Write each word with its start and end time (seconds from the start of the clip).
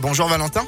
Bonjour 0.00 0.26
Valentin. 0.26 0.66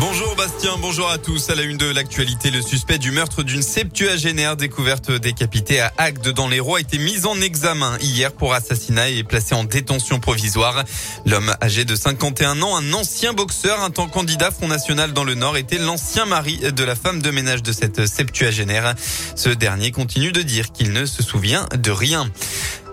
Bonjour 0.00 0.34
Bastien, 0.36 0.76
bonjour 0.80 1.08
à 1.08 1.18
tous. 1.18 1.50
À 1.50 1.54
la 1.54 1.62
une 1.62 1.76
de 1.76 1.86
l'actualité, 1.86 2.50
le 2.50 2.62
suspect 2.62 2.98
du 2.98 3.10
meurtre 3.10 3.42
d'une 3.42 3.62
septuagénaire 3.62 4.56
découverte 4.56 5.12
décapitée 5.12 5.80
à 5.80 5.92
Agde 5.98 6.28
dans 6.30 6.48
l'Hérault 6.48 6.76
a 6.76 6.80
été 6.80 6.98
mis 6.98 7.26
en 7.26 7.40
examen 7.40 7.96
hier 8.00 8.32
pour 8.32 8.54
assassinat 8.54 9.08
et 9.10 9.22
placé 9.22 9.54
en 9.54 9.64
détention 9.64 10.18
provisoire. 10.18 10.84
L'homme 11.26 11.54
âgé 11.62 11.84
de 11.84 11.94
51 11.94 12.62
ans, 12.62 12.76
un 12.76 12.92
ancien 12.92 13.32
boxeur, 13.32 13.82
un 13.82 13.90
temps 13.90 14.08
candidat 14.08 14.50
Front 14.50 14.68
National 14.68 15.12
dans 15.12 15.24
le 15.24 15.34
Nord, 15.34 15.56
était 15.56 15.78
l'ancien 15.78 16.26
mari 16.26 16.58
de 16.58 16.84
la 16.84 16.94
femme 16.94 17.20
de 17.20 17.30
ménage 17.30 17.62
de 17.62 17.72
cette 17.72 18.06
septuagénaire. 18.06 18.94
Ce 19.36 19.48
dernier 19.48 19.90
continue 19.90 20.32
de 20.32 20.42
dire 20.42 20.72
qu'il 20.72 20.92
ne 20.92 21.06
se 21.06 21.22
souvient 21.22 21.66
de 21.76 21.90
rien. 21.90 22.30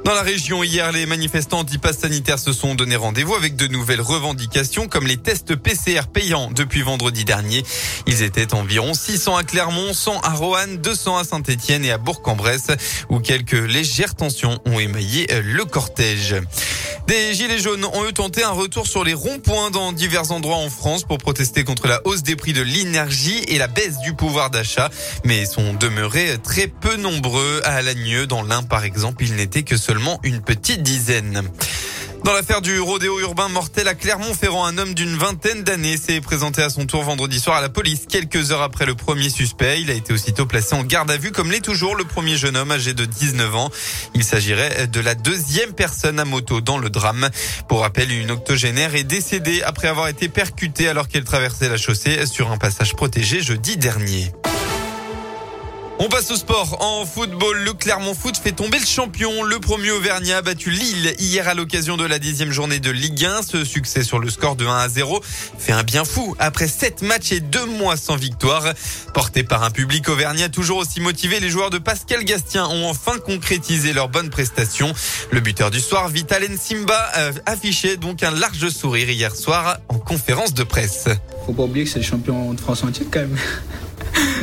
Dans 0.05 0.13
la 0.13 0.21
région, 0.21 0.61
hier, 0.61 0.91
les 0.91 1.07
manifestants 1.07 1.61
anti-pass 1.61 1.97
sanitaires 1.97 2.37
se 2.37 2.53
sont 2.53 2.75
donné 2.75 2.95
rendez-vous 2.95 3.33
avec 3.33 3.55
de 3.55 3.65
nouvelles 3.65 4.01
revendications 4.01 4.87
comme 4.87 5.07
les 5.07 5.17
tests 5.17 5.55
PCR 5.55 6.01
payants 6.13 6.51
depuis 6.51 6.83
vendredi 6.83 7.25
dernier. 7.25 7.63
Ils 8.05 8.21
étaient 8.21 8.53
environ 8.53 8.93
600 8.93 9.35
à 9.35 9.43
Clermont, 9.43 9.95
100 9.95 10.19
à 10.19 10.29
Roanne, 10.29 10.77
200 10.77 11.17
à 11.17 11.23
Saint-Etienne 11.23 11.83
et 11.85 11.91
à 11.91 11.97
Bourg-en-Bresse 11.97 12.67
où 13.09 13.19
quelques 13.19 13.53
légères 13.53 14.13
tensions 14.13 14.59
ont 14.67 14.79
émaillé 14.79 15.25
le 15.41 15.65
cortège. 15.65 16.35
Des 17.07 17.35
gilets 17.35 17.59
jaunes 17.59 17.85
ont 17.85 18.07
eu 18.07 18.13
tenté 18.13 18.43
un 18.43 18.51
retour 18.51 18.87
sur 18.87 19.03
les 19.03 19.13
ronds-points 19.13 19.69
dans 19.69 19.91
divers 19.91 20.31
endroits 20.31 20.55
en 20.55 20.71
France 20.71 21.03
pour 21.03 21.19
protester 21.19 21.63
contre 21.63 21.87
la 21.87 22.01
hausse 22.05 22.23
des 22.23 22.35
prix 22.35 22.51
de 22.51 22.63
l'énergie 22.63 23.43
et 23.47 23.59
la 23.59 23.67
baisse 23.67 23.99
du 23.99 24.13
pouvoir 24.13 24.49
d'achat, 24.49 24.89
mais 25.23 25.45
sont 25.45 25.75
demeurés 25.75 26.37
très 26.43 26.65
peu 26.65 26.95
nombreux. 26.95 27.61
À 27.63 27.75
Alagneux, 27.75 28.25
dans 28.25 28.41
l'Ain 28.41 28.63
par 28.63 28.83
exemple, 28.83 29.23
il 29.23 29.35
n'était 29.35 29.61
que 29.61 29.77
seulement 29.77 30.19
une 30.23 30.41
petite 30.41 30.81
dizaine. 30.81 31.43
Dans 32.25 32.33
l'affaire 32.33 32.61
du 32.61 32.79
rodéo 32.79 33.19
urbain 33.19 33.49
mortel 33.49 33.87
à 33.87 33.93
Clermont-Ferrand, 33.93 34.65
un 34.65 34.79
homme 34.79 34.95
d'une 34.95 35.15
vingtaine 35.15 35.61
d'années 35.61 35.95
s'est 35.95 36.21
présenté 36.21 36.63
à 36.63 36.71
son 36.71 36.87
tour 36.87 37.03
vendredi 37.03 37.39
soir 37.39 37.57
à 37.57 37.61
la 37.61 37.69
police 37.69 38.07
quelques 38.09 38.51
heures 38.51 38.63
après 38.63 38.87
le 38.87 38.95
premier 38.95 39.29
suspect. 39.29 39.79
Il 39.79 39.91
a 39.91 39.93
été 39.93 40.11
aussitôt 40.11 40.47
placé 40.47 40.73
en 40.73 40.83
garde 40.83 41.11
à 41.11 41.17
vue 41.17 41.31
comme 41.31 41.51
l'est 41.51 41.61
toujours 41.61 41.95
le 41.95 42.03
premier 42.03 42.35
jeune 42.35 42.57
homme 42.57 42.71
âgé 42.71 42.95
de 42.95 43.05
19 43.05 43.55
ans. 43.55 43.69
Il 44.15 44.23
s'agirait 44.23 44.87
de 44.87 44.99
la 45.01 45.13
deuxième 45.13 45.73
personne 45.73 46.19
à 46.19 46.25
moto 46.25 46.61
dans 46.61 46.79
le 46.79 46.89
drame. 46.89 47.29
Pour 47.69 47.81
rappel, 47.81 48.11
une 48.11 48.31
octogénaire 48.31 48.95
est 48.95 49.03
décédée 49.03 49.61
après 49.61 49.87
avoir 49.87 50.07
été 50.07 50.27
percutée 50.27 50.89
alors 50.89 51.07
qu'elle 51.07 51.25
traversait 51.25 51.69
la 51.69 51.77
chaussée 51.77 52.25
sur 52.25 52.51
un 52.51 52.57
passage 52.57 52.95
protégé 52.95 53.43
jeudi 53.43 53.77
dernier. 53.77 54.31
On 55.97 56.09
passe 56.09 56.29
au 56.29 56.35
sport. 56.35 56.81
En 56.81 57.05
football, 57.05 57.57
le 57.63 57.71
Clermont 57.71 58.13
Foot 58.13 58.35
fait 58.35 58.51
tomber 58.51 58.79
le 58.79 58.85
champion. 58.85 59.43
Le 59.43 59.59
premier 59.59 59.91
Auvergnat 59.91 60.37
a 60.37 60.41
battu 60.41 60.69
Lille 60.69 61.15
hier 61.19 61.47
à 61.47 61.53
l'occasion 61.53 61.95
de 61.95 62.03
la 62.03 62.19
dixième 62.19 62.51
journée 62.51 62.79
de 62.79 62.91
Ligue 62.91 63.23
1. 63.23 63.43
Ce 63.43 63.63
succès 63.63 64.03
sur 64.03 64.19
le 64.19 64.29
score 64.29 64.57
de 64.57 64.65
1 64.65 64.75
à 64.75 64.89
0 64.89 65.21
fait 65.57 65.71
un 65.71 65.83
bien 65.83 66.03
fou 66.03 66.35
après 66.37 66.67
sept 66.67 67.01
matchs 67.01 67.31
et 67.31 67.39
deux 67.39 67.65
mois 67.65 67.95
sans 67.95 68.17
victoire. 68.17 68.73
Porté 69.13 69.43
par 69.43 69.63
un 69.63 69.71
public 69.71 70.09
Auvergnat 70.09 70.49
toujours 70.49 70.79
aussi 70.79 70.99
motivé, 70.99 71.39
les 71.39 71.49
joueurs 71.49 71.69
de 71.69 71.77
Pascal 71.77 72.25
Gastien 72.25 72.67
ont 72.67 72.89
enfin 72.89 73.17
concrétisé 73.17 73.93
leur 73.93 74.09
bonne 74.09 74.29
prestation. 74.29 74.93
Le 75.31 75.39
buteur 75.39 75.71
du 75.71 75.79
soir, 75.79 76.09
Vital 76.09 76.43
Simba, 76.57 77.09
affichait 77.45 77.95
donc 77.95 78.21
un 78.21 78.31
large 78.31 78.67
sourire 78.67 79.09
hier 79.09 79.33
soir 79.33 79.77
en 79.87 79.97
conférence 79.97 80.53
de 80.53 80.63
presse. 80.63 81.07
Faut 81.45 81.53
pas 81.53 81.63
oublier 81.63 81.85
que 81.85 81.91
c'est 81.91 81.99
le 81.99 82.05
champion 82.05 82.53
de 82.53 82.59
France 82.59 82.83
entier 82.83 83.07
quand 83.09 83.21
même. 83.21 83.37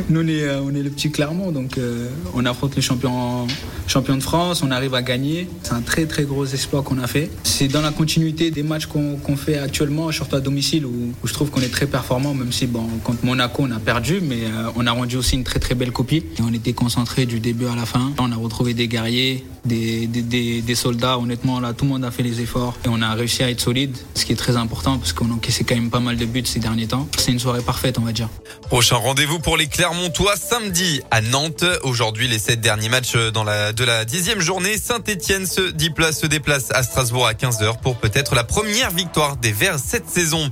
Nous, 0.08 0.20
on 0.20 0.28
est, 0.28 0.42
euh, 0.42 0.60
on 0.62 0.74
est 0.74 0.82
le 0.82 0.90
petit 0.90 1.10
Clermont, 1.10 1.52
donc 1.52 1.78
euh, 1.78 2.08
on 2.34 2.44
affronte 2.44 2.76
les 2.76 2.82
champions, 2.82 3.46
de 3.46 4.20
France, 4.20 4.62
on 4.62 4.70
arrive 4.70 4.94
à 4.94 5.02
gagner. 5.02 5.48
C'est 5.62 5.74
un 5.74 5.80
très 5.80 6.06
très 6.06 6.24
gros 6.24 6.46
exploit 6.46 6.82
qu'on 6.82 6.98
a 6.98 7.06
fait. 7.06 7.30
C'est 7.44 7.68
dans 7.68 7.82
la 7.82 7.90
continuité 7.90 8.50
des 8.50 8.62
matchs 8.62 8.86
qu'on 8.86 9.36
fait 9.36 9.58
actuellement, 9.58 10.10
surtout 10.12 10.36
à 10.36 10.40
domicile, 10.40 10.86
où, 10.86 11.12
je 11.24 11.32
trouve 11.32 11.50
qu'on 11.50 11.60
est 11.60 11.72
très 11.72 11.86
performant, 11.86 12.34
même 12.34 12.52
si 12.52 12.68
contre 13.04 13.24
Monaco 13.24 13.64
on 13.66 13.70
a 13.70 13.78
perdu, 13.78 14.20
mais 14.22 14.44
euh, 14.44 14.70
on 14.76 14.86
a 14.86 14.92
rendu 14.92 15.16
aussi 15.16 15.36
une 15.36 15.44
très 15.44 15.58
très 15.58 15.74
belle 15.74 15.92
copie. 15.92 16.24
On 16.42 16.52
était 16.52 16.72
concentré 16.72 17.26
du 17.26 17.40
début 17.40 17.66
à 17.66 17.76
la 17.76 17.86
fin. 17.86 18.12
On 18.18 18.32
a 18.32 18.36
retrouvé 18.36 18.74
des 18.74 18.88
guerriers, 18.88 19.44
des, 19.64 20.74
soldats. 20.74 21.18
Honnêtement, 21.18 21.60
là, 21.60 21.72
tout 21.72 21.84
le 21.84 21.90
monde 21.90 22.04
a 22.04 22.10
fait 22.10 22.22
les 22.22 22.40
efforts 22.40 22.76
et 22.84 22.88
on 22.88 23.02
a 23.02 23.12
réussi 23.14 23.42
à 23.42 23.50
être 23.50 23.60
solide, 23.60 23.96
ce 24.14 24.24
qui 24.24 24.32
est 24.32 24.36
très 24.36 24.56
important 24.56 24.98
parce 24.98 25.12
qu'on 25.12 25.30
encaissait 25.30 25.64
quand 25.64 25.74
même 25.74 25.90
pas 25.90 26.00
mal 26.00 26.16
de 26.16 26.24
buts 26.24 26.42
ces 26.44 26.60
derniers 26.60 26.86
temps. 26.86 27.08
C'est 27.18 27.32
une 27.32 27.38
soirée 27.38 27.62
parfaite, 27.62 27.98
on 27.98 28.04
va 28.04 28.12
dire. 28.12 28.28
Prochain 28.68 28.96
rendez-vous 28.96 29.38
pour 29.38 29.56
les 29.56 29.66
Clermontois 29.92 30.36
samedi 30.36 31.02
à 31.10 31.20
Nantes. 31.20 31.66
Aujourd'hui, 31.82 32.26
les 32.26 32.38
sept 32.38 32.62
derniers 32.62 32.88
matchs 32.88 33.14
la, 33.14 33.74
de 33.74 33.84
la 33.84 34.06
dixième 34.06 34.40
journée. 34.40 34.78
Saint-Etienne 34.78 35.44
se 35.44 35.60
déplace, 35.60 36.20
se 36.20 36.26
déplace 36.26 36.70
à 36.70 36.82
Strasbourg 36.82 37.26
à 37.26 37.34
15h 37.34 37.78
pour 37.82 37.98
peut-être 37.98 38.34
la 38.34 38.42
première 38.42 38.90
victoire 38.90 39.36
des 39.36 39.52
Verts 39.52 39.78
cette 39.78 40.08
saison. 40.08 40.48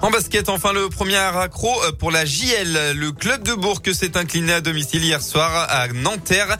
En 0.00 0.12
basket, 0.12 0.48
enfin, 0.48 0.72
le 0.72 0.88
premier 0.90 1.16
accro 1.16 1.72
pour 1.98 2.12
la 2.12 2.24
JL. 2.24 2.92
Le 2.94 3.10
club 3.10 3.42
de 3.42 3.54
Bourg 3.54 3.82
s'est 3.92 4.16
incliné 4.16 4.52
à 4.52 4.60
domicile 4.60 5.04
hier 5.04 5.20
soir 5.20 5.66
à 5.68 5.88
Nanterre. 5.88 6.56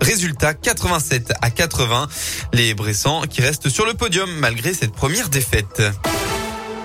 Résultat 0.00 0.54
87 0.54 1.32
à 1.42 1.50
80. 1.50 2.06
Les 2.52 2.74
Bressans 2.74 3.22
qui 3.22 3.42
restent 3.42 3.70
sur 3.70 3.86
le 3.86 3.94
podium 3.94 4.30
malgré 4.38 4.72
cette 4.72 4.92
première 4.92 5.30
défaite. 5.30 5.82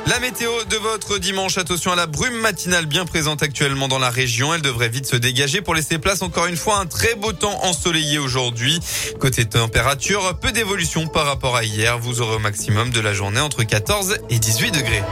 La 0.08 0.22
météo 0.22 0.64
de 0.70 0.78
votre 0.78 1.18
dimanche, 1.18 1.58
attention 1.58 1.92
à 1.92 1.96
la 1.98 2.08
brume 2.08 2.40
matinale 2.40 2.86
bien 2.86 3.06
présente 3.06 3.44
actuellement 3.44 3.90
dans 3.90 4.00
la 4.00 4.10
région. 4.10 4.54
Elle 4.54 4.62
devrait 4.62 4.88
vite 4.88 5.06
se 5.06 5.18
dégager 5.18 5.62
pour 5.62 5.76
laisser 5.76 6.00
place 6.00 6.22
encore 6.22 6.46
une 6.46 6.56
fois 6.56 6.78
un 6.78 6.86
très 6.86 7.16
beau 7.16 7.34
temps 7.34 7.66
ensoleillé 7.66 8.18
aujourd'hui. 8.18 8.80
Côté 9.20 9.44
température, 9.44 10.40
peu 10.40 10.54
d'évolution 10.54 11.08
par 11.08 11.26
rapport 11.26 11.58
à 11.58 11.66
hier. 11.66 12.00
Vous 12.00 12.22
aurez 12.22 12.36
au 12.36 12.40
maximum 12.40 12.90
de 12.90 13.02
la 13.02 13.14
journée 13.14 13.42
entre 13.42 13.64
14 13.64 14.20
et 14.30 14.40
18 14.40 14.72
degrés. 14.72 15.04